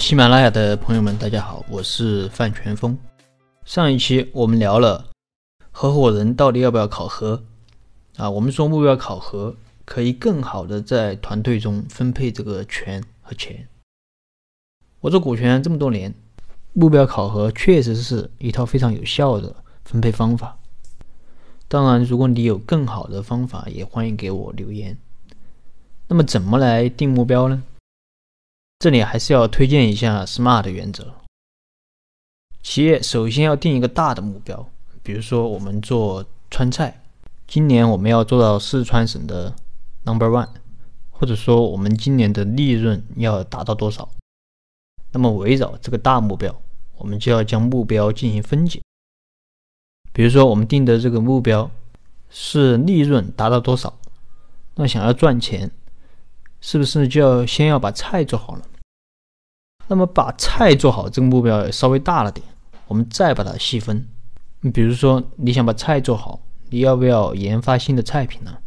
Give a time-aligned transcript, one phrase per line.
[0.00, 2.96] 喜马拉雅的朋友们，大家好，我是范全峰。
[3.66, 5.10] 上一期我们聊了
[5.70, 7.40] 合伙人到底要不要考核
[8.16, 8.28] 啊？
[8.28, 9.54] 我们说目标考核
[9.84, 13.68] 可以更好的在团队中分配这个权和钱。
[15.00, 16.12] 我做股权这么多年，
[16.72, 19.54] 目标考核确实是一套非常有效的
[19.84, 20.58] 分配方法。
[21.68, 24.96] 当然，如果你有更好的方法，也欢迎给我留言。
[26.08, 27.62] 那么，怎么来定目标呢？
[28.80, 31.12] 这里还是要推荐一下 SMART 原则。
[32.62, 34.66] 企业首先要定一个大的目标，
[35.02, 37.02] 比如说我们做川菜，
[37.46, 39.54] 今年我们要做到四川省的
[40.04, 40.48] Number One，
[41.10, 44.08] 或者说我们今年的利润要达到多少。
[45.12, 46.62] 那么围绕这个大目标，
[46.96, 48.80] 我们就要将目标进行分解。
[50.14, 51.70] 比如说我们定的这个目标
[52.30, 53.98] 是利润达到多少，
[54.76, 55.70] 那想要赚钱，
[56.60, 58.62] 是不是就要先要把菜做好了？
[59.88, 62.46] 那么把菜做好这个目标稍微大了点，
[62.86, 64.06] 我们再把它细分。
[64.72, 68.58] 比如说，你想把菜做好，你要不要研发新的菜品呢？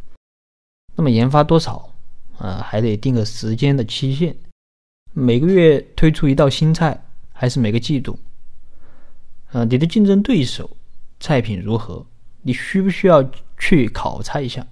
[0.96, 1.90] 那么研发多少
[2.38, 2.60] 啊？
[2.66, 4.36] 还得定个时间的期限，
[5.12, 8.18] 每个月推出一道新菜，还是每个季度？
[9.52, 10.76] 啊，你的竞争对手
[11.20, 12.04] 菜品如何？
[12.42, 13.24] 你需不需要
[13.56, 14.66] 去考察一下？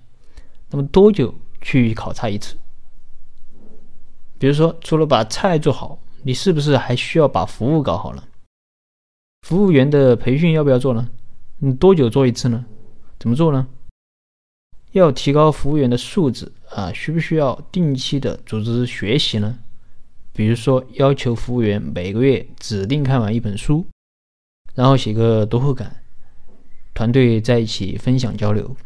[0.69, 2.57] 那么多久去考察一次？
[4.43, 5.97] 比如说，除了把菜做好。
[6.25, 8.25] 你是不是还需要把服务搞好了？
[9.43, 11.09] 服务员的培训要不要做呢？
[11.59, 12.65] 你多久做一次呢？
[13.21, 13.69] 怎么做呢？
[14.91, 19.57] 要提高服务员的素质啊，需不需要定期的组织学习呢？
[20.33, 23.87] 比如说，要求服务员每个月指定看完一本书，
[24.75, 26.03] 然后写个读后感，
[26.95, 28.77] 团队在一起分享交流。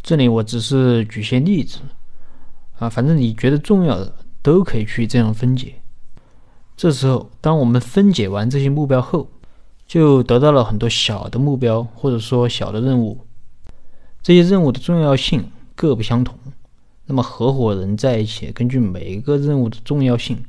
[0.00, 1.80] 这里我只是举些例子
[2.78, 4.14] 啊，反正你觉得重要的
[4.46, 5.74] 都可以去这样分解。
[6.76, 9.28] 这时候，当我们分解完这些目标后，
[9.88, 13.26] 就得到了很多小的目标，或者说小的任务。
[14.22, 16.38] 这些任务的重要性各不相同。
[17.06, 20.40] 那么，合伙人在一起，根据每一个任务的重要性，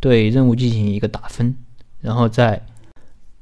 [0.00, 1.56] 对任务进行一个打分，
[2.02, 2.66] 然后在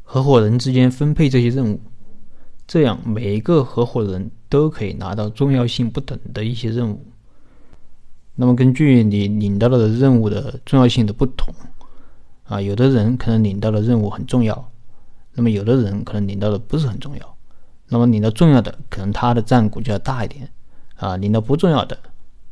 [0.05, 1.81] 合伙人之间分配这些任务。
[2.69, 7.05] 这样，每一个合伙人都可以拿到重要性不等的一些任务。
[8.41, 11.53] 那么，根据你领到的任务的重要性的不同。
[12.45, 14.71] 啊，有的人可能领到的任务很重要，
[15.35, 17.37] 那么有的人可能领到的不是很重要，
[17.89, 20.49] 那么领到重要的，可能他的占股就要大一点，
[20.97, 21.99] 啊，领到不重要的，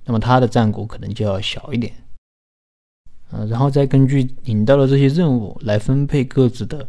[0.04, 1.94] 那么他的占股可能就要小一点，
[3.30, 6.86] 啊，然后再根据领到的这些任务来分配各自的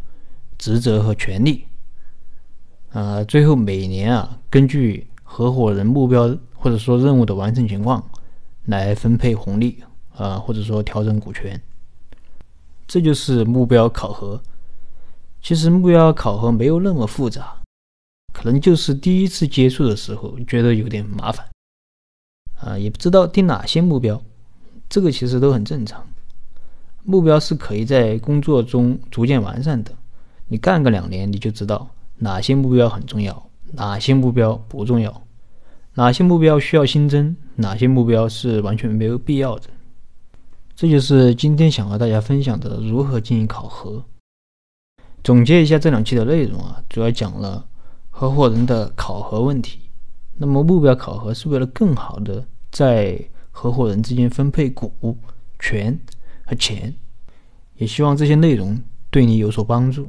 [0.57, 1.63] 职责和权利，
[2.91, 8.03] 啊，最后每年啊，根据合伙人目标或者说任务的完成情况
[8.67, 9.83] 来分配红利，
[10.15, 11.59] 啊，或者说调整股权。
[12.87, 14.41] 这就是目标考核。
[15.41, 17.57] 其实目标考核没有那么复杂，
[18.33, 21.47] 可能就是第一次接触的时候觉得有点麻烦，
[22.59, 24.21] 啊，也不知道定哪些目标，
[24.89, 26.05] 这个其实都很正常。
[27.03, 29.91] 目标是可以在工作中逐渐完善的，
[30.47, 35.21] 你干个两年，你就知道哪些目标很重要，哪些目标不重要，
[35.97, 39.63] 哪些目标需要新增，哪些目标是完全没有必要的。
[40.75, 44.05] 这就是今天想和大家分享的如何进行考核。
[45.23, 47.67] 总结一下这两期的内容啊，主要讲了
[48.11, 49.79] 合伙人的考核问题。
[50.35, 53.19] 那么目标考核是为了更好的在
[53.49, 55.17] 合伙人之间分配股
[55.57, 55.99] 权
[56.45, 56.93] 和钱。
[57.77, 58.79] 也希望这些内容
[59.09, 60.07] 对你有所帮助。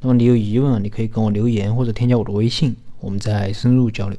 [0.00, 4.18] 那么你有疑问，你可以跟我留言或者添加我的微信，我们再深入交流。